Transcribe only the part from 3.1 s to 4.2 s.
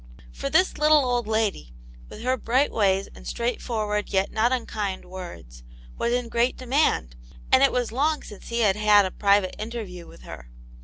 and straightforward